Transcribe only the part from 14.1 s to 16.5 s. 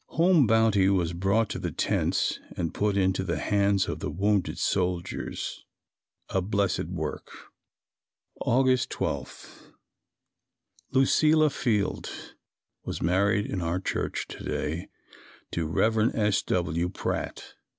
to day to Rev. S.